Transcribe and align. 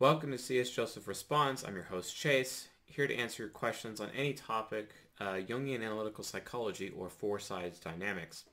Welcome 0.00 0.30
to 0.30 0.38
CS 0.38 0.70
Joseph 0.70 1.06
Responds. 1.06 1.62
I'm 1.62 1.74
your 1.74 1.84
host 1.84 2.16
Chase, 2.16 2.68
here 2.86 3.06
to 3.06 3.14
answer 3.14 3.42
your 3.42 3.50
questions 3.50 4.00
on 4.00 4.08
any 4.16 4.32
topic, 4.32 4.94
uh, 5.20 5.34
Jungian 5.46 5.84
analytical 5.84 6.24
psychology 6.24 6.90
or 6.96 7.10
four 7.10 7.38
sides 7.38 7.78
dynamics. 7.78 8.44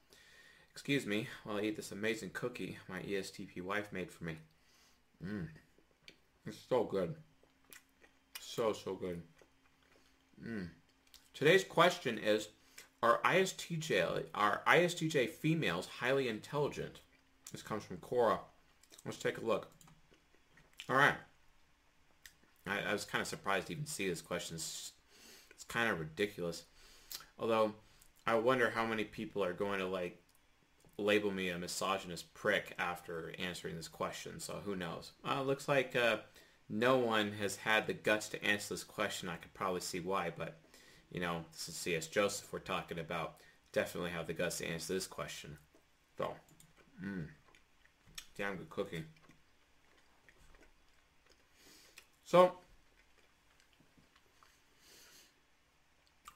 Excuse 0.74 1.06
me 1.06 1.30
while 1.46 1.56
I 1.56 1.62
eat 1.62 1.78
this 1.78 1.94
amazing 1.94 2.32
cookie 2.34 2.78
my 2.90 3.00
ESTP 3.00 3.62
wife 3.62 3.94
made 3.94 4.12
for 4.12 4.26
me. 4.26 4.36
Mmm. 5.26 5.48
It's 6.46 6.58
so 6.68 6.84
good. 6.84 7.16
So, 8.42 8.74
so 8.74 8.96
good. 8.96 9.22
Mmm. 10.46 10.68
Today's 11.34 11.64
question 11.64 12.18
is, 12.18 12.50
are 13.02 13.22
ISTJ, 13.24 14.26
are 14.36 14.64
ISTJ 14.68 15.30
females 15.30 15.88
highly 15.88 16.28
intelligent? 16.28 17.00
This 17.54 17.62
comes 17.62 17.86
from 17.86 18.00
Cora. 18.00 18.42
Let's 19.06 19.18
take 19.18 19.38
a 19.38 19.46
look. 19.46 19.72
All 20.90 20.98
right. 20.98 21.16
I, 22.70 22.90
I 22.90 22.94
was 22.94 23.06
kind 23.06 23.22
of 23.22 23.28
surprised 23.28 23.68
to 23.68 23.74
even 23.74 23.86
see 23.86 24.10
this 24.10 24.22
question. 24.22 24.56
It's, 24.56 24.94
it's 25.52 25.64
kind 25.64 25.90
of 25.90 26.00
ridiculous. 26.00 26.64
Although, 27.40 27.74
I 28.26 28.36
wonder 28.36 28.70
how 28.70 28.86
many 28.86 29.04
people 29.04 29.44
are 29.44 29.54
going 29.54 29.80
to 29.80 29.88
like 29.88 30.22
label 30.98 31.32
me 31.32 31.50
a 31.50 31.58
misogynist 31.58 32.34
prick 32.34 32.74
after 32.80 33.34
answering 33.40 33.76
this 33.76 33.88
question. 33.88 34.40
So 34.40 34.62
who 34.66 34.76
knows? 34.76 35.12
Uh, 35.28 35.44
looks 35.44 35.68
like 35.68 35.96
uh, 35.96 36.18
no 36.70 36.98
one 36.98 37.32
has 37.34 37.56
had 37.56 37.88
the 37.88 37.94
guts 37.94 38.30
to 38.30 38.44
answer 38.44 38.74
this 38.74 38.84
question. 38.84 39.30
I 39.30 39.36
could 39.36 39.54
probably 39.54 39.82
see 39.82 40.00
why, 40.00 40.32
but 40.36 40.58
you 41.12 41.22
know, 41.22 41.46
this 41.54 41.70
is 41.70 41.76
C.S. 41.76 42.08
Joseph 42.08 42.52
we're 42.52 42.60
talking 42.60 43.00
about. 43.00 43.36
Definitely 43.72 44.12
have 44.12 44.28
the 44.28 44.34
guts 44.34 44.58
to 44.58 44.68
answer 44.68 44.94
this 44.94 45.08
question. 45.08 45.58
So, 46.18 46.34
mmm, 47.04 47.28
damn 48.38 48.56
good 48.56 48.70
cooking. 48.70 49.06
So, 52.28 52.52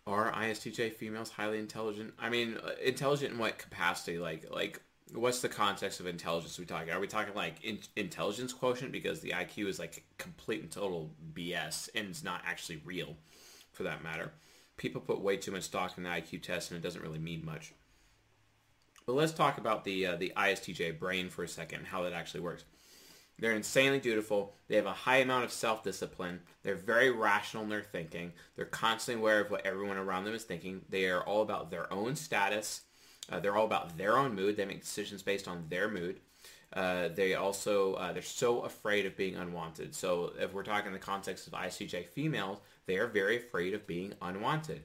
are 0.07 0.31
ISTJ 0.31 0.93
females 0.93 1.31
highly 1.31 1.59
intelligent? 1.59 2.13
I 2.17 2.29
mean, 2.29 2.55
uh, 2.63 2.69
intelligent 2.81 3.33
in 3.33 3.37
what 3.37 3.57
capacity? 3.57 4.17
Like, 4.17 4.45
like, 4.49 4.81
what's 5.13 5.41
the 5.41 5.49
context 5.49 5.99
of 5.99 6.07
intelligence 6.07 6.57
we 6.57 6.63
talking? 6.63 6.93
Are 6.93 6.99
we 7.01 7.07
talking 7.07 7.35
like 7.35 7.61
in- 7.65 7.79
intelligence 7.97 8.53
quotient 8.53 8.93
because 8.93 9.19
the 9.19 9.31
IQ 9.31 9.67
is 9.67 9.79
like 9.79 10.05
complete 10.17 10.61
and 10.61 10.71
total 10.71 11.11
BS 11.33 11.89
and 11.93 12.07
it's 12.07 12.23
not 12.23 12.41
actually 12.45 12.81
real, 12.85 13.17
for 13.73 13.83
that 13.83 14.01
matter? 14.01 14.31
People 14.77 15.01
put 15.01 15.19
way 15.19 15.35
too 15.35 15.51
much 15.51 15.63
stock 15.63 15.97
in 15.97 16.03
the 16.03 16.09
IQ 16.09 16.41
test 16.41 16.71
and 16.71 16.77
it 16.79 16.83
doesn't 16.83 17.01
really 17.01 17.19
mean 17.19 17.43
much. 17.43 17.73
But 19.05 19.15
let's 19.15 19.33
talk 19.33 19.57
about 19.57 19.83
the 19.83 20.05
uh, 20.05 20.15
the 20.15 20.31
ISTJ 20.37 20.99
brain 20.99 21.27
for 21.29 21.43
a 21.43 21.49
second, 21.49 21.87
how 21.87 22.03
that 22.03 22.13
actually 22.13 22.39
works. 22.39 22.63
They're 23.41 23.51
insanely 23.51 23.99
dutiful. 23.99 24.53
They 24.67 24.75
have 24.75 24.85
a 24.85 24.93
high 24.93 25.17
amount 25.17 25.43
of 25.43 25.51
self-discipline. 25.51 26.41
They're 26.63 26.75
very 26.75 27.09
rational 27.09 27.63
in 27.63 27.69
their 27.69 27.81
thinking. 27.81 28.33
They're 28.55 28.65
constantly 28.65 29.19
aware 29.19 29.41
of 29.41 29.49
what 29.49 29.65
everyone 29.65 29.97
around 29.97 30.25
them 30.25 30.35
is 30.35 30.43
thinking. 30.43 30.81
They 30.89 31.09
are 31.09 31.23
all 31.23 31.41
about 31.41 31.71
their 31.71 31.91
own 31.91 32.15
status. 32.15 32.81
Uh, 33.29 33.39
they're 33.39 33.57
all 33.57 33.65
about 33.65 33.97
their 33.97 34.15
own 34.15 34.35
mood. 34.35 34.55
They 34.55 34.65
make 34.65 34.81
decisions 34.81 35.23
based 35.23 35.47
on 35.47 35.65
their 35.69 35.89
mood. 35.89 36.19
Uh, 36.71 37.09
they 37.09 37.33
also 37.33 37.95
uh, 37.95 38.13
they're 38.13 38.21
so 38.21 38.61
afraid 38.61 39.05
of 39.05 39.17
being 39.17 39.35
unwanted. 39.35 39.93
So 39.93 40.31
if 40.39 40.53
we're 40.53 40.63
talking 40.63 40.87
in 40.87 40.93
the 40.93 40.99
context 40.99 41.47
of 41.47 41.53
ISTJ 41.53 42.07
females, 42.07 42.59
they 42.85 42.97
are 42.97 43.07
very 43.07 43.37
afraid 43.37 43.73
of 43.73 43.87
being 43.87 44.13
unwanted. 44.21 44.83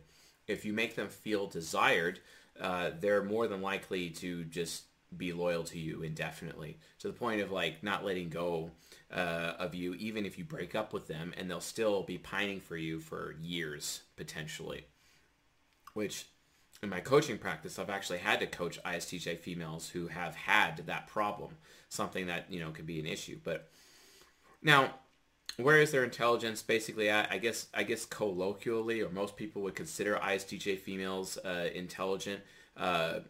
If 0.49 0.65
you 0.65 0.73
make 0.73 0.97
them 0.97 1.09
feel 1.09 1.47
desired, 1.47 2.21
uh, 2.61 2.91
they're 2.99 3.23
more 3.23 3.47
than 3.47 3.63
likely 3.63 4.11
to 4.11 4.45
just 4.45 4.85
be 5.17 5.33
loyal 5.33 5.65
to 5.65 5.79
you 5.79 6.03
indefinitely 6.03 6.79
to 6.99 7.07
the 7.07 7.13
point 7.13 7.41
of 7.41 7.53
like 7.53 7.83
not 7.83 8.05
letting 8.05 8.29
go 8.29 8.71
uh, 9.13 9.53
of 9.59 9.75
you 9.75 9.95
even 9.95 10.27
if 10.27 10.39
you 10.39 10.45
break 10.45 10.75
up 10.75 10.93
with 10.93 11.07
them 11.07 11.33
and 11.37 11.51
they'll 11.51 11.61
still 11.61 12.03
be 12.03 12.19
pining 12.19 12.61
for 12.61 12.77
you 12.77 12.99
for 12.99 13.35
years 13.41 14.03
potentially 14.17 14.87
which 15.95 16.27
in 16.83 16.89
my 16.89 17.01
coaching 17.01 17.39
practice 17.39 17.79
i've 17.79 17.91
actually 17.91 18.19
had 18.19 18.41
to 18.41 18.47
coach 18.47 18.83
istj 18.85 19.39
females 19.39 19.89
who 19.91 20.09
have 20.09 20.35
had 20.35 20.79
that 20.87 21.07
problem 21.07 21.57
something 21.89 22.27
that 22.27 22.47
you 22.51 22.59
know 22.59 22.71
could 22.71 22.87
be 22.87 22.99
an 22.99 23.07
issue 23.07 23.39
but 23.45 23.69
now 24.63 24.93
where 25.57 25.81
is 25.81 25.91
their 25.91 26.05
intelligence 26.05 26.63
basically 26.63 27.09
at? 27.09 27.31
I 27.33 27.39
guess 27.39 27.69
I 27.73 27.83
guess 27.83 28.05
colloquially, 28.05 29.01
or 29.01 29.11
most 29.11 29.37
people 29.37 29.63
would 29.63 29.75
consider 29.75 30.17
ISTJ 30.17 30.79
females 30.81 31.39
uh, 31.39 31.69
intelligent. 31.75 32.43
Uh, 32.77 33.21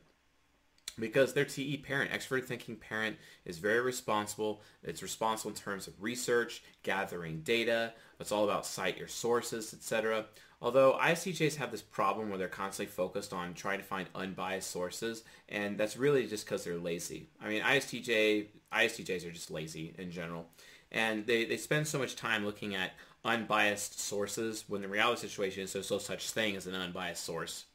because 0.98 1.32
their 1.32 1.44
TE 1.44 1.76
parent, 1.78 2.10
extrovert 2.10 2.44
thinking 2.44 2.76
parent, 2.76 3.16
is 3.44 3.58
very 3.58 3.80
responsible. 3.80 4.62
It's 4.82 5.02
responsible 5.02 5.50
in 5.50 5.56
terms 5.56 5.86
of 5.86 6.02
research, 6.02 6.62
gathering 6.82 7.40
data. 7.40 7.92
It's 8.18 8.32
all 8.32 8.44
about 8.44 8.66
cite 8.66 8.96
your 8.98 9.08
sources, 9.08 9.74
etc. 9.74 10.26
Although 10.62 10.98
ISTJs 10.98 11.56
have 11.56 11.70
this 11.70 11.82
problem 11.82 12.30
where 12.30 12.38
they're 12.38 12.48
constantly 12.48 12.90
focused 12.90 13.34
on 13.34 13.52
trying 13.52 13.78
to 13.78 13.84
find 13.84 14.08
unbiased 14.14 14.70
sources, 14.70 15.22
and 15.50 15.76
that's 15.76 15.98
really 15.98 16.26
just 16.26 16.46
because 16.46 16.64
they're 16.64 16.78
lazy. 16.78 17.28
I 17.42 17.48
mean, 17.48 17.62
ISTJ 17.62 18.46
ISTJs 18.72 19.28
are 19.28 19.32
just 19.32 19.50
lazy 19.50 19.94
in 19.98 20.10
general, 20.10 20.46
and 20.90 21.26
they, 21.26 21.44
they 21.44 21.58
spend 21.58 21.86
so 21.86 21.98
much 21.98 22.16
time 22.16 22.44
looking 22.44 22.74
at 22.74 22.92
unbiased 23.22 24.00
sources 24.00 24.64
when 24.68 24.80
the 24.80 24.88
reality 24.88 25.20
situation 25.20 25.64
is 25.64 25.72
there's 25.72 25.90
no 25.90 25.98
such 25.98 26.30
thing 26.30 26.56
as 26.56 26.66
an 26.66 26.74
unbiased 26.74 27.24
source. 27.24 27.66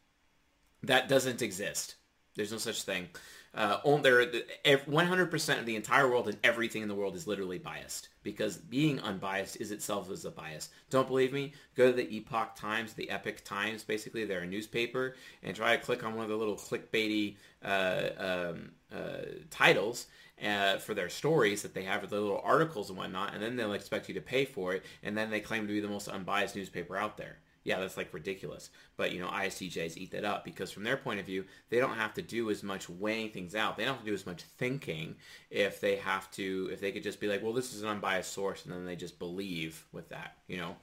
That 0.81 1.07
doesn't 1.07 1.43
exist 1.43 1.95
there's 2.35 2.51
no 2.51 2.57
such 2.57 2.83
thing. 2.83 3.09
Uh, 3.53 3.77
there, 3.99 4.25
100% 4.65 5.59
of 5.59 5.65
the 5.65 5.75
entire 5.75 6.09
world 6.09 6.29
and 6.29 6.37
everything 6.41 6.81
in 6.81 6.87
the 6.87 6.95
world 6.95 7.15
is 7.17 7.27
literally 7.27 7.59
biased 7.59 8.07
because 8.23 8.55
being 8.55 8.97
unbiased 9.01 9.57
is 9.59 9.71
itself 9.71 10.09
is 10.09 10.23
a 10.23 10.31
bias. 10.31 10.69
Don't 10.89 11.07
believe 11.07 11.33
me? 11.33 11.51
Go 11.75 11.87
to 11.87 11.93
the 11.93 12.15
Epoch 12.15 12.55
Times, 12.55 12.93
the 12.93 13.09
Epic 13.09 13.43
Times, 13.43 13.83
basically 13.83 14.23
they're 14.23 14.41
a 14.41 14.47
newspaper, 14.47 15.15
and 15.43 15.53
try 15.53 15.75
to 15.75 15.83
click 15.83 16.05
on 16.05 16.15
one 16.15 16.23
of 16.23 16.29
the 16.29 16.37
little 16.37 16.55
clickbaity 16.55 17.35
uh, 17.65 18.09
um, 18.17 18.71
uh, 18.95 19.25
titles 19.49 20.07
uh, 20.41 20.77
for 20.77 20.93
their 20.93 21.09
stories 21.09 21.61
that 21.61 21.73
they 21.73 21.83
have, 21.83 22.09
the 22.09 22.21
little 22.21 22.41
articles 22.45 22.89
and 22.89 22.97
whatnot, 22.97 23.33
and 23.33 23.43
then 23.43 23.57
they'll 23.57 23.73
expect 23.73 24.07
you 24.07 24.13
to 24.13 24.21
pay 24.21 24.45
for 24.45 24.73
it, 24.73 24.85
and 25.03 25.17
then 25.17 25.29
they 25.29 25.41
claim 25.41 25.67
to 25.67 25.73
be 25.73 25.81
the 25.81 25.89
most 25.89 26.07
unbiased 26.07 26.55
newspaper 26.55 26.95
out 26.95 27.17
there 27.17 27.39
yeah, 27.63 27.79
that's 27.79 27.97
like 27.97 28.13
ridiculous. 28.13 28.69
But 28.97 29.11
you 29.11 29.19
know, 29.19 29.27
ISTJs 29.27 29.97
eat 29.97 30.11
that 30.11 30.25
up 30.25 30.43
because 30.43 30.71
from 30.71 30.83
their 30.83 30.97
point 30.97 31.19
of 31.19 31.25
view, 31.25 31.45
they 31.69 31.79
don't 31.79 31.95
have 31.95 32.13
to 32.15 32.21
do 32.21 32.49
as 32.49 32.63
much 32.63 32.89
weighing 32.89 33.29
things 33.29 33.55
out. 33.55 33.77
They 33.77 33.85
don't 33.85 33.95
have 33.95 34.03
to 34.03 34.09
do 34.09 34.15
as 34.15 34.25
much 34.25 34.43
thinking 34.57 35.15
if 35.49 35.79
they 35.79 35.97
have 35.97 36.29
to. 36.31 36.69
If 36.71 36.81
they 36.81 36.91
could 36.91 37.03
just 37.03 37.19
be 37.19 37.27
like, 37.27 37.43
well, 37.43 37.53
this 37.53 37.73
is 37.73 37.83
an 37.83 37.89
unbiased 37.89 38.33
source, 38.33 38.65
and 38.65 38.73
then 38.73 38.85
they 38.85 38.95
just 38.95 39.19
believe 39.19 39.85
with 39.91 40.09
that. 40.09 40.37
You 40.47 40.57
know, 40.57 40.75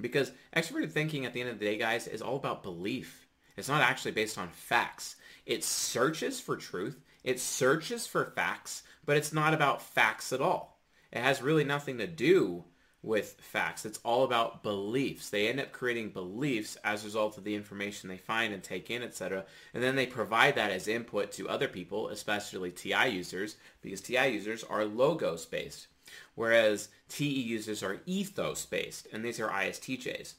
because 0.00 0.32
extroverted 0.54 0.92
thinking 0.92 1.26
at 1.26 1.32
the 1.32 1.40
end 1.40 1.50
of 1.50 1.58
the 1.58 1.66
day, 1.66 1.76
guys, 1.76 2.06
is 2.06 2.22
all 2.22 2.36
about 2.36 2.62
belief. 2.62 3.26
It's 3.56 3.68
not 3.68 3.82
actually 3.82 4.12
based 4.12 4.38
on 4.38 4.48
facts. 4.48 5.16
It 5.44 5.64
searches 5.64 6.40
for 6.40 6.56
truth. 6.56 7.00
It 7.22 7.40
searches 7.40 8.06
for 8.06 8.24
facts, 8.24 8.82
but 9.04 9.16
it's 9.16 9.32
not 9.32 9.54
about 9.54 9.82
facts 9.82 10.32
at 10.32 10.40
all. 10.40 10.80
It 11.12 11.20
has 11.20 11.42
really 11.42 11.64
nothing 11.64 11.98
to 11.98 12.06
do 12.06 12.64
with 13.02 13.36
facts. 13.40 13.84
It's 13.84 14.00
all 14.04 14.24
about 14.24 14.62
beliefs. 14.62 15.30
They 15.30 15.48
end 15.48 15.60
up 15.60 15.72
creating 15.72 16.10
beliefs 16.10 16.76
as 16.84 17.02
a 17.02 17.06
result 17.06 17.38
of 17.38 17.44
the 17.44 17.54
information 17.54 18.08
they 18.08 18.16
find 18.16 18.52
and 18.52 18.62
take 18.62 18.90
in, 18.90 19.02
etc. 19.02 19.44
And 19.74 19.82
then 19.82 19.96
they 19.96 20.06
provide 20.06 20.56
that 20.56 20.70
as 20.70 20.88
input 20.88 21.30
to 21.32 21.48
other 21.48 21.68
people, 21.68 22.08
especially 22.08 22.70
TI 22.70 23.08
users, 23.08 23.56
because 23.82 24.00
TI 24.00 24.28
users 24.28 24.64
are 24.64 24.84
logos 24.84 25.46
based, 25.46 25.86
whereas 26.34 26.88
TE 27.08 27.26
users 27.26 27.82
are 27.82 28.00
ethos 28.06 28.66
based, 28.66 29.06
and 29.12 29.24
these 29.24 29.40
are 29.40 29.50
ISTJs. 29.50 30.34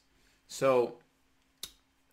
So 0.48 0.96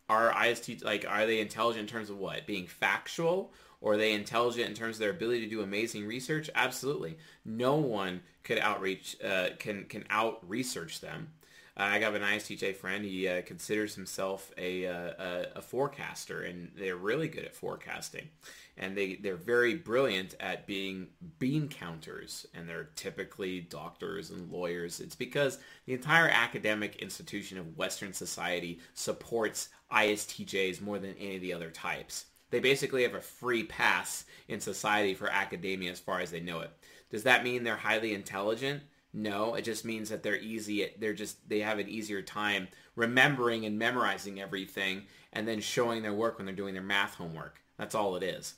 are 0.09 0.35
IST 0.47 0.85
like 0.85 1.05
are 1.09 1.27
they 1.27 1.41
intelligent 1.41 1.89
in 1.91 1.95
terms 1.95 2.11
of 2.11 2.19
what? 2.19 2.47
Being 2.47 2.67
factual 2.67 3.53
or 3.81 3.95
are 3.95 3.97
they 3.97 4.13
intelligent 4.13 4.69
in 4.69 4.75
terms 4.75 4.97
of 4.97 5.01
their 5.01 5.11
ability 5.11 5.41
to 5.41 5.51
do 5.51 5.61
amazing 5.61 6.07
research? 6.07 6.49
Absolutely. 6.55 7.19
No 7.45 7.77
one 7.77 8.23
could 8.43 8.59
outreach 8.59 9.17
uh, 9.23 9.49
can 9.59 9.85
can 9.85 10.05
out 10.11 10.49
research 10.49 11.01
them. 11.01 11.29
Uh, 11.77 11.83
I 11.83 11.99
got 11.99 12.15
an 12.15 12.23
ISTJ 12.23 12.77
friend. 12.77 13.05
He 13.05 13.29
uh, 13.29 13.43
considers 13.43 13.97
himself 13.97 14.53
a, 14.57 14.87
uh, 14.87 15.11
a, 15.19 15.47
a 15.57 15.61
forecaster, 15.61 16.43
and 16.43 16.71
they're 16.77 16.97
really 16.97 17.27
good 17.27 17.45
at 17.45 17.55
forecasting. 17.55 18.29
And 18.77 18.97
they 18.97 19.17
they're 19.17 19.37
very 19.37 19.75
brilliant 19.75 20.35
at 20.41 20.67
being 20.67 21.09
bean 21.39 21.69
counters, 21.69 22.47
and 22.55 22.69
they're 22.69 22.91
typically 22.97 23.61
doctors 23.61 24.31
and 24.31 24.51
lawyers. 24.51 25.01
It's 25.01 25.17
because 25.17 25.59
the 25.87 25.95
entire 25.95 26.29
academic 26.29 26.97
institution 26.97 27.59
of 27.59 27.77
Western 27.77 28.13
society 28.13 28.81
supports 28.95 29.69
ISTJs 29.95 30.81
more 30.81 30.99
than 30.99 31.15
any 31.19 31.37
of 31.37 31.43
the 31.43 31.53
other 31.53 31.71
types. 31.71 32.27
They 32.51 32.61
basically 32.61 33.03
have 33.03 33.15
a 33.15 33.21
free 33.21 33.65
pass 33.65 34.25
in 34.49 34.61
society 34.61 35.15
for 35.15 35.29
academia 35.29 35.91
as 35.91 36.01
far 36.01 36.21
as 36.21 36.31
they 36.31 36.41
know 36.41 36.61
it. 36.61 36.71
Does 37.11 37.23
that 37.25 37.45
mean 37.45 37.63
they're 37.63 37.77
highly 37.77 38.15
intelligent? 38.15 38.83
No, 39.13 39.55
it 39.55 39.63
just 39.63 39.85
means 39.85 40.09
that 40.09 40.23
they're 40.23 40.37
easy. 40.37 40.91
They're 40.99 41.15
just 41.15 41.49
they 41.49 41.61
have 41.61 41.79
an 41.79 41.89
easier 41.89 42.21
time 42.21 42.69
remembering 42.97 43.65
and 43.65 43.79
memorizing 43.79 44.41
everything, 44.41 45.05
and 45.33 45.47
then 45.47 45.61
showing 45.61 46.03
their 46.03 46.13
work 46.13 46.37
when 46.37 46.47
they're 46.47 46.55
doing 46.55 46.75
their 46.75 46.83
math 46.83 47.15
homework. 47.15 47.61
That's 47.79 47.95
all 47.95 48.17
it 48.17 48.25
is. 48.25 48.55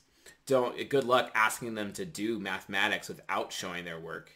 Don't. 0.47 0.89
Good 0.89 1.03
luck 1.03 1.31
asking 1.35 1.75
them 1.75 1.93
to 1.93 2.05
do 2.05 2.39
mathematics 2.39 3.07
without 3.07 3.51
showing 3.53 3.85
their 3.85 3.99
work, 3.99 4.31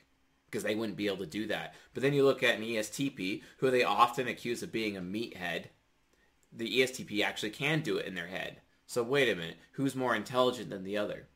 because 0.46 0.64
they 0.64 0.76
wouldn't 0.76 0.98
be 0.98 1.08
able 1.08 1.18
to 1.18 1.26
do 1.26 1.48
that. 1.48 1.74
But 1.96 2.04
then 2.04 2.14
you 2.14 2.24
look 2.24 2.44
at 2.44 2.56
an 2.56 2.64
ESTP, 2.64 3.42
who 3.58 3.72
they 3.72 3.84
often 3.84 4.28
accuse 4.28 4.62
of 4.62 4.72
being 4.72 4.98
a 4.98 5.02
meathead. 5.02 5.66
The 6.52 6.80
ESTP 6.80 7.24
actually 7.24 7.52
can 7.52 7.82
do 7.82 7.98
it 7.98 8.06
in 8.06 8.16
their 8.16 8.28
head. 8.28 8.58
So 8.86 9.04
wait 9.04 9.30
a 9.30 9.36
minute, 9.36 9.58
who's 9.74 9.96
more 9.96 10.16
intelligent 10.16 10.70
than 10.70 10.84
the 10.84 10.98
other? 10.98 11.28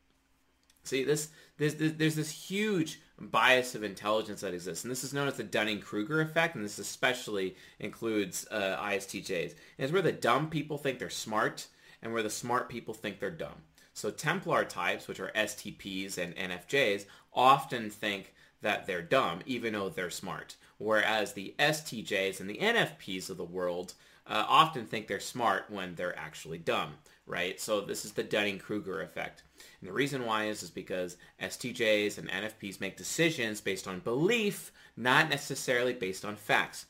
See, 0.84 1.04
this, 1.04 1.30
this, 1.58 1.74
this 1.74 1.92
there's 1.96 2.14
this 2.14 2.30
huge 2.30 3.00
bias 3.18 3.74
of 3.74 3.82
intelligence 3.82 4.42
that 4.42 4.54
exists, 4.54 4.84
and 4.84 4.90
this 4.90 5.02
is 5.02 5.14
known 5.14 5.26
as 5.26 5.34
the 5.34 5.42
Dunning-Kruger 5.42 6.20
effect, 6.20 6.54
and 6.54 6.64
this 6.64 6.78
especially 6.78 7.56
includes 7.80 8.46
uh, 8.50 8.76
ISTJs. 8.80 9.50
And 9.50 9.84
it's 9.84 9.92
where 9.92 10.02
the 10.02 10.12
dumb 10.12 10.50
people 10.50 10.78
think 10.78 10.98
they're 10.98 11.10
smart, 11.10 11.66
and 12.02 12.12
where 12.12 12.22
the 12.22 12.30
smart 12.30 12.68
people 12.68 12.94
think 12.94 13.18
they're 13.18 13.30
dumb. 13.30 13.62
So 13.94 14.10
Templar 14.10 14.64
types, 14.64 15.08
which 15.08 15.20
are 15.20 15.32
STPs 15.34 16.18
and 16.18 16.36
NFJs, 16.36 17.06
often 17.32 17.88
think 17.88 18.34
that 18.60 18.86
they're 18.86 19.02
dumb, 19.02 19.40
even 19.46 19.72
though 19.72 19.88
they're 19.88 20.10
smart. 20.10 20.56
Whereas 20.78 21.32
the 21.32 21.54
STJs 21.58 22.40
and 22.40 22.50
the 22.50 22.58
NFPs 22.58 23.30
of 23.30 23.38
the 23.38 23.44
world 23.44 23.94
uh, 24.28 24.44
often 24.48 24.86
think 24.86 25.06
they're 25.06 25.20
smart 25.20 25.66
when 25.68 25.94
they're 25.94 26.18
actually 26.18 26.58
dumb, 26.58 26.94
right? 27.26 27.60
So 27.60 27.80
this 27.80 28.04
is 28.04 28.12
the 28.12 28.22
Dunning-Kruger 28.22 29.00
effect. 29.02 29.42
And 29.80 29.88
the 29.88 29.94
reason 29.94 30.24
why 30.24 30.46
is, 30.46 30.62
is 30.62 30.70
because 30.70 31.16
STJs 31.40 32.18
and 32.18 32.28
NFPs 32.28 32.80
make 32.80 32.96
decisions 32.96 33.60
based 33.60 33.86
on 33.86 34.00
belief, 34.00 34.72
not 34.96 35.28
necessarily 35.28 35.92
based 35.92 36.24
on 36.24 36.36
facts. 36.36 36.86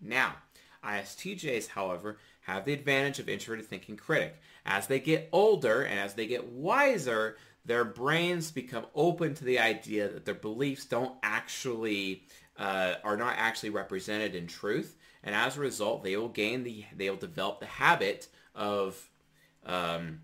Now, 0.00 0.36
ISTJs, 0.84 1.68
however, 1.68 2.18
have 2.42 2.64
the 2.64 2.72
advantage 2.72 3.18
of 3.18 3.28
introverted 3.28 3.66
thinking 3.66 3.96
critic. 3.96 4.40
As 4.64 4.86
they 4.86 5.00
get 5.00 5.28
older 5.32 5.82
and 5.82 5.98
as 5.98 6.14
they 6.14 6.26
get 6.26 6.52
wiser, 6.52 7.36
their 7.64 7.84
brains 7.84 8.52
become 8.52 8.86
open 8.94 9.34
to 9.34 9.44
the 9.44 9.58
idea 9.58 10.08
that 10.08 10.24
their 10.24 10.34
beliefs 10.34 10.84
don't 10.84 11.16
actually 11.22 12.22
uh, 12.56 12.94
are 13.02 13.16
not 13.16 13.34
actually 13.36 13.70
represented 13.70 14.34
in 14.34 14.46
truth, 14.46 14.96
and 15.26 15.34
as 15.34 15.56
a 15.56 15.60
result, 15.60 16.04
they 16.04 16.16
will 16.16 16.28
gain 16.28 16.62
the 16.62 16.84
they 16.96 17.10
will 17.10 17.16
develop 17.16 17.58
the 17.58 17.66
habit 17.66 18.28
of 18.54 19.10
um, 19.66 20.20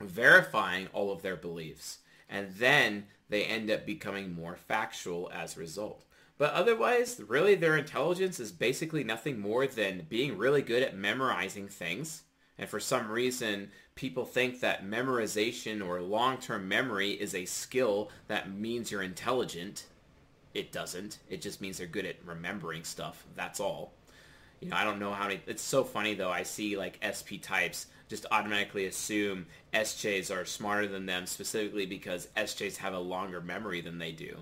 verifying 0.00 0.88
all 0.94 1.12
of 1.12 1.20
their 1.20 1.36
beliefs, 1.36 1.98
and 2.28 2.50
then 2.56 3.04
they 3.28 3.44
end 3.44 3.70
up 3.70 3.84
becoming 3.84 4.34
more 4.34 4.56
factual 4.56 5.30
as 5.32 5.56
a 5.56 5.60
result. 5.60 6.04
But 6.38 6.54
otherwise, 6.54 7.20
really, 7.28 7.54
their 7.54 7.76
intelligence 7.76 8.40
is 8.40 8.50
basically 8.50 9.04
nothing 9.04 9.38
more 9.38 9.66
than 9.66 10.06
being 10.08 10.38
really 10.38 10.62
good 10.62 10.82
at 10.82 10.96
memorizing 10.96 11.68
things. 11.68 12.22
And 12.58 12.68
for 12.68 12.80
some 12.80 13.10
reason, 13.10 13.70
people 13.94 14.24
think 14.24 14.60
that 14.60 14.84
memorization 14.84 15.86
or 15.86 16.00
long-term 16.00 16.66
memory 16.66 17.10
is 17.10 17.34
a 17.34 17.44
skill 17.44 18.10
that 18.28 18.52
means 18.52 18.90
you're 18.90 19.02
intelligent. 19.02 19.86
It 20.54 20.72
doesn't. 20.72 21.18
It 21.28 21.42
just 21.42 21.60
means 21.60 21.78
they're 21.78 21.86
good 21.86 22.06
at 22.06 22.24
remembering 22.24 22.84
stuff. 22.84 23.26
That's 23.36 23.60
all. 23.60 23.92
You 24.64 24.70
know, 24.70 24.76
I 24.76 24.84
don't 24.84 24.98
know 24.98 25.12
how 25.12 25.28
many. 25.28 25.40
It's 25.46 25.62
so 25.62 25.84
funny 25.84 26.14
though. 26.14 26.30
I 26.30 26.42
see 26.42 26.76
like 26.76 26.98
SP 27.04 27.36
types 27.40 27.86
just 28.08 28.26
automatically 28.30 28.86
assume 28.86 29.46
SJs 29.72 30.34
are 30.34 30.44
smarter 30.44 30.86
than 30.86 31.06
them 31.06 31.26
specifically 31.26 31.86
because 31.86 32.28
SJs 32.36 32.76
have 32.78 32.94
a 32.94 32.98
longer 32.98 33.40
memory 33.40 33.80
than 33.80 33.98
they 33.98 34.12
do, 34.12 34.38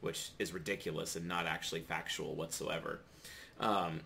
which 0.00 0.30
is 0.38 0.52
ridiculous 0.52 1.16
and 1.16 1.26
not 1.26 1.46
actually 1.46 1.80
factual 1.80 2.34
whatsoever. 2.34 3.00
Um, 3.60 4.00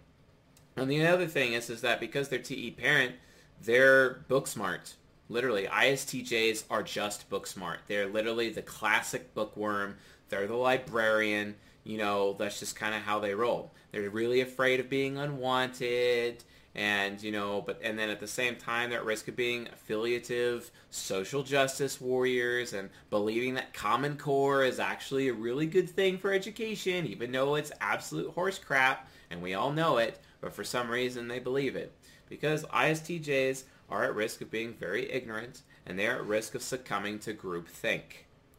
and 0.76 0.90
the 0.90 1.06
other 1.06 1.26
thing 1.26 1.54
is, 1.54 1.70
is 1.70 1.80
that 1.80 2.00
because 2.00 2.28
they're 2.28 2.38
TE 2.38 2.72
parent, 2.72 3.14
they're 3.62 4.24
book 4.28 4.46
smart. 4.46 4.94
Literally, 5.28 5.66
ISTJs 5.66 6.64
are 6.70 6.82
just 6.82 7.28
book 7.28 7.46
smart. 7.46 7.80
They're 7.88 8.06
literally 8.06 8.50
the 8.50 8.62
classic 8.62 9.34
bookworm. 9.34 9.96
They're 10.28 10.46
the 10.46 10.54
librarian. 10.54 11.56
You 11.86 11.98
know, 11.98 12.34
that's 12.38 12.58
just 12.58 12.76
kind 12.76 12.94
of 12.94 13.02
how 13.02 13.20
they 13.20 13.34
roll. 13.34 13.72
They're 13.92 14.10
really 14.10 14.40
afraid 14.40 14.80
of 14.80 14.90
being 14.90 15.16
unwanted 15.16 16.44
and 16.74 17.22
you 17.22 17.32
know 17.32 17.62
but 17.62 17.80
and 17.82 17.98
then 17.98 18.10
at 18.10 18.20
the 18.20 18.26
same 18.26 18.54
time 18.54 18.90
they're 18.90 18.98
at 18.98 19.04
risk 19.06 19.28
of 19.28 19.34
being 19.34 19.66
affiliative 19.72 20.70
social 20.90 21.42
justice 21.42 22.02
warriors 22.02 22.74
and 22.74 22.90
believing 23.08 23.54
that 23.54 23.72
common 23.72 24.14
core 24.18 24.62
is 24.62 24.78
actually 24.78 25.28
a 25.28 25.32
really 25.32 25.64
good 25.64 25.88
thing 25.88 26.18
for 26.18 26.34
education 26.34 27.06
even 27.06 27.32
though 27.32 27.54
it's 27.54 27.72
absolute 27.80 28.30
horse 28.32 28.58
crap 28.58 29.08
and 29.30 29.40
we 29.40 29.54
all 29.54 29.72
know 29.72 29.96
it 29.96 30.20
but 30.40 30.52
for 30.52 30.64
some 30.64 30.88
reason 30.88 31.28
they 31.28 31.38
believe 31.38 31.76
it. 31.76 31.92
Because 32.28 32.64
ISTJs 32.66 33.64
are 33.88 34.04
at 34.04 34.14
risk 34.14 34.40
of 34.40 34.50
being 34.50 34.74
very 34.74 35.10
ignorant 35.10 35.62
and 35.84 35.98
they're 35.98 36.16
at 36.16 36.26
risk 36.26 36.54
of 36.54 36.62
succumbing 36.62 37.18
to 37.20 37.34
groupthink 37.34 38.02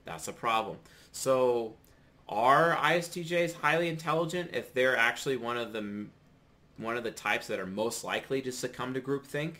that's 0.06 0.30
a 0.30 0.34
problem. 0.34 0.78
So 1.12 1.76
are 2.30 2.76
ISTJs 2.76 3.54
highly 3.62 3.88
intelligent 3.88 4.52
if 4.54 4.74
they're 4.74 4.98
actually 4.98 5.38
one 5.38 5.58
of 5.58 5.74
the 5.74 6.08
one 6.78 6.98
of 6.98 7.04
the 7.04 7.12
types 7.12 7.48
that 7.48 7.60
are 7.60 7.66
most 7.66 8.04
likely 8.04 8.42
to 8.42 8.52
succumb 8.52 8.94
to 8.94 9.02
groupthink, 9.02 9.56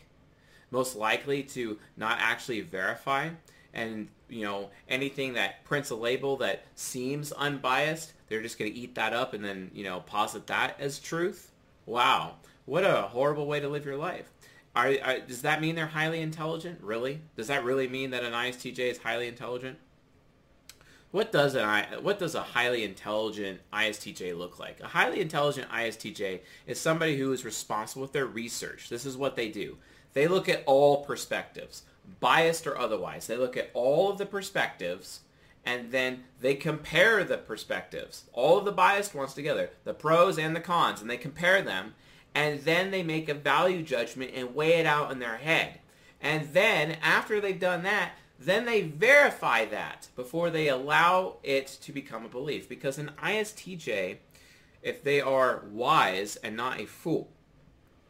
most 0.70 0.96
likely 0.96 1.42
to 1.42 1.80
not 1.96 2.18
actually 2.22 2.62
verify, 2.62 3.30
and 3.74 4.08
you 4.30 4.44
know 4.44 4.70
anything 4.88 5.34
that 5.34 5.64
prints 5.64 5.90
a 5.90 5.96
label 5.96 6.38
that 6.38 6.66
seems 6.76 7.32
unbiased, 7.32 8.14
they're 8.28 8.42
just 8.42 8.60
going 8.60 8.72
to 8.72 8.78
eat 8.78 8.96
that 8.96 9.14
up 9.14 9.34
and 9.34 9.44
then 9.44 9.72
you 9.74 9.84
know 9.84 10.02
posit 10.02 10.48
that 10.48 10.80
as 10.80 11.00
truth. 11.00 11.52
Wow, 11.86 12.36
what 12.66 12.84
a 12.84 13.04
horrible 13.04 13.48
way 13.48 13.60
to 13.60 13.70
live 13.70 13.86
your 13.86 13.98
life. 13.98 14.30
Are, 14.76 14.94
are, 15.04 15.20
does 15.22 15.42
that 15.42 15.60
mean 15.60 15.74
they're 15.74 15.88
highly 15.88 16.22
intelligent? 16.22 16.80
Really? 16.84 17.22
Does 17.36 17.48
that 17.48 17.64
really 17.64 17.88
mean 17.88 18.12
that 18.12 18.24
an 18.24 18.34
ISTJ 18.34 18.78
is 18.78 18.98
highly 19.00 19.28
intelligent? 19.28 19.80
What 21.12 21.32
does 21.32 21.56
an 21.56 21.86
what 22.02 22.20
does 22.20 22.36
a 22.36 22.42
highly 22.42 22.84
intelligent 22.84 23.62
ISTJ 23.72 24.38
look 24.38 24.60
like? 24.60 24.80
A 24.82 24.88
highly 24.88 25.22
intelligent 25.22 25.70
ISTJ 25.70 26.42
is 26.66 26.80
somebody 26.80 27.18
who 27.18 27.32
is 27.32 27.46
responsible 27.46 28.02
with 28.02 28.14
their 28.14 28.26
research. 28.26 28.90
This 28.90 29.06
is 29.06 29.18
what 29.18 29.36
they 29.36 29.50
do. 29.50 29.78
They 30.14 30.28
look 30.28 30.50
at 30.50 30.64
all 30.66 31.06
perspectives, 31.06 31.84
biased 32.20 32.68
or 32.68 32.78
otherwise. 32.78 33.28
They 33.28 33.38
look 33.38 33.56
at 33.56 33.72
all 33.74 34.12
of 34.12 34.18
the 34.18 34.26
perspectives 34.26 35.22
and 35.66 35.92
then 35.92 36.24
they 36.40 36.56
compare 36.56 37.24
the 37.24 37.38
perspectives, 37.38 38.24
all 38.32 38.58
of 38.58 38.66
the 38.66 38.72
biased 38.72 39.14
ones 39.14 39.34
together, 39.34 39.70
the 39.84 39.94
pros 39.94 40.40
and 40.40 40.56
the 40.56 40.62
cons, 40.62 41.02
and 41.02 41.10
they 41.10 41.18
compare 41.18 41.62
them 41.62 41.94
and 42.34 42.60
then 42.62 42.92
they 42.92 43.04
make 43.04 43.30
a 43.30 43.34
value 43.34 43.82
judgment 43.82 44.32
and 44.36 44.54
weigh 44.54 44.74
it 44.74 44.86
out 44.86 45.12
in 45.12 45.20
their 45.20 45.38
head. 45.38 45.80
And 46.22 46.48
then 46.54 46.98
after 47.02 47.42
they've 47.42 47.60
done 47.60 47.84
that, 47.84 48.12
then 48.40 48.66
they 48.66 48.82
verify 48.82 49.66
that 49.66 50.10
before 50.16 50.50
they 50.50 50.68
allow 50.68 51.38
it 51.44 51.68
to 51.82 51.92
become 51.92 52.26
a 52.26 52.30
belief. 52.30 52.70
Because 52.70 52.98
an 52.98 53.12
ISTJ, 53.22 54.18
if 54.82 55.04
they 55.04 55.22
are 55.22 55.64
wise 55.72 56.36
and 56.38 56.56
not 56.56 56.80
a 56.80 56.86
fool, 56.86 57.30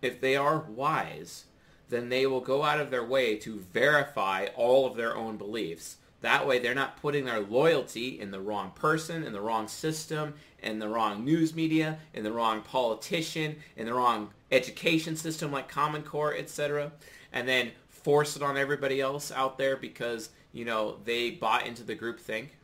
if 0.01 0.19
they 0.19 0.35
are 0.35 0.59
wise, 0.59 1.45
then 1.89 2.09
they 2.09 2.25
will 2.25 2.41
go 2.41 2.63
out 2.63 2.79
of 2.79 2.91
their 2.91 3.05
way 3.05 3.35
to 3.37 3.59
verify 3.59 4.47
all 4.55 4.85
of 4.85 4.95
their 4.95 5.15
own 5.15 5.37
beliefs. 5.37 5.97
That 6.21 6.47
way 6.47 6.59
they're 6.59 6.75
not 6.75 7.01
putting 7.01 7.25
their 7.25 7.39
loyalty 7.39 8.19
in 8.19 8.31
the 8.31 8.41
wrong 8.41 8.71
person, 8.71 9.23
in 9.23 9.33
the 9.33 9.41
wrong 9.41 9.67
system, 9.67 10.33
in 10.61 10.79
the 10.79 10.89
wrong 10.89 11.23
news 11.23 11.55
media, 11.55 11.99
in 12.13 12.23
the 12.23 12.31
wrong 12.31 12.61
politician, 12.61 13.55
in 13.75 13.85
the 13.85 13.93
wrong 13.93 14.31
education 14.51 15.15
system 15.15 15.51
like 15.51 15.69
Common 15.69 16.01
Core, 16.01 16.35
etc. 16.35 16.91
And 17.31 17.47
then 17.47 17.71
force 18.07 18.37
it 18.37 18.41
on 18.41 18.55
everybody 18.55 19.01
else 19.01 19.33
out 19.33 19.57
there 19.57 19.75
because, 19.75 20.29
you 20.53 20.63
know, 20.63 20.95
they 21.03 21.29
bought 21.29 21.67
into 21.67 21.83
the 21.83 21.93
group 21.93 22.21
think. 22.21 22.55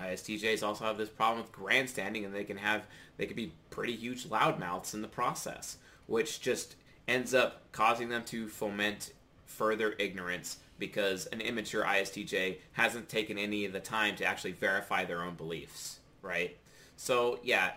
ISTJs 0.00 0.62
also 0.62 0.84
have 0.84 0.96
this 0.96 1.08
problem 1.08 1.42
with 1.42 1.50
grandstanding 1.50 2.24
and 2.24 2.32
they 2.32 2.44
can 2.44 2.56
have, 2.56 2.86
they 3.16 3.26
can 3.26 3.34
be 3.34 3.52
pretty 3.70 3.96
huge 3.96 4.28
loudmouths 4.28 4.94
in 4.94 5.02
the 5.02 5.08
process, 5.08 5.78
which 6.06 6.40
just 6.40 6.76
ends 7.08 7.34
up 7.34 7.60
causing 7.72 8.08
them 8.08 8.22
to 8.22 8.46
foment 8.46 9.14
further 9.46 9.96
ignorance 9.98 10.58
because 10.78 11.26
an 11.26 11.40
immature 11.40 11.82
ISTJ 11.82 12.58
hasn't 12.74 13.08
taken 13.08 13.38
any 13.38 13.64
of 13.64 13.72
the 13.72 13.80
time 13.80 14.14
to 14.14 14.24
actually 14.24 14.52
verify 14.52 15.04
their 15.04 15.24
own 15.24 15.34
beliefs, 15.34 15.98
right? 16.22 16.56
So 16.96 17.40
yeah, 17.42 17.72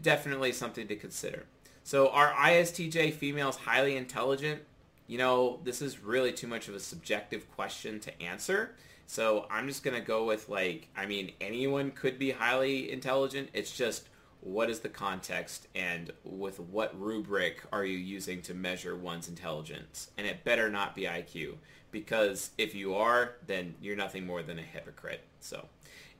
definitely 0.00 0.52
something 0.52 0.88
to 0.88 0.96
consider. 0.96 1.44
So 1.84 2.08
are 2.08 2.32
ISTJ 2.32 3.12
females 3.12 3.56
highly 3.56 3.94
intelligent? 3.94 4.62
You 5.08 5.18
know, 5.18 5.58
this 5.64 5.82
is 5.82 6.00
really 6.00 6.32
too 6.32 6.46
much 6.46 6.68
of 6.68 6.74
a 6.74 6.80
subjective 6.80 7.50
question 7.50 7.98
to 8.00 8.22
answer. 8.22 8.76
So 9.06 9.46
I'm 9.50 9.66
just 9.66 9.82
going 9.82 9.98
to 9.98 10.06
go 10.06 10.24
with 10.24 10.48
like, 10.48 10.88
I 10.94 11.06
mean, 11.06 11.32
anyone 11.40 11.90
could 11.90 12.18
be 12.18 12.30
highly 12.30 12.92
intelligent. 12.92 13.48
It's 13.54 13.74
just 13.74 14.06
what 14.40 14.70
is 14.70 14.80
the 14.80 14.88
context 14.88 15.66
and 15.74 16.12
with 16.24 16.60
what 16.60 16.98
rubric 17.00 17.62
are 17.72 17.84
you 17.84 17.98
using 17.98 18.40
to 18.42 18.54
measure 18.54 18.96
one's 18.96 19.28
intelligence? 19.28 20.10
And 20.16 20.26
it 20.26 20.44
better 20.44 20.70
not 20.70 20.94
be 20.94 21.02
IQ 21.02 21.54
because 21.90 22.50
if 22.58 22.74
you 22.74 22.94
are, 22.94 23.34
then 23.46 23.74
you're 23.80 23.96
nothing 23.96 24.26
more 24.26 24.42
than 24.42 24.58
a 24.58 24.62
hypocrite. 24.62 25.22
So 25.40 25.66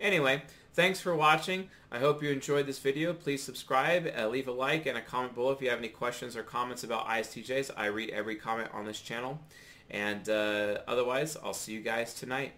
anyway, 0.01 0.43
thanks 0.75 1.01
for 1.01 1.15
watching. 1.15 1.69
I 1.93 1.99
hope 1.99 2.23
you 2.23 2.31
enjoyed 2.31 2.67
this 2.67 2.79
video. 2.79 3.13
Please 3.13 3.43
subscribe, 3.43 4.11
uh, 4.17 4.29
leave 4.29 4.49
a 4.49 4.53
like, 4.53 4.87
and 4.87 4.99
a 4.99 5.03
comment 5.03 5.35
below 5.35 5.53
if 5.53 5.63
you 5.63 5.71
have 5.71 5.79
any 5.79 5.89
questions 5.89 6.37
or 6.37 6.43
comments 6.43 6.85
about 6.85 7.07
ISTJs. 7.07 7.71
I 7.77 7.87
read 7.87 8.11
every 8.11 8.37
comment 8.37 8.71
on 8.73 8.85
this 8.85 9.01
channel. 9.01 9.41
And 9.91 10.29
uh, 10.29 10.79
otherwise, 10.87 11.37
I'll 11.43 11.55
see 11.55 11.73
you 11.73 11.81
guys 11.81 12.15
tonight. 12.15 12.53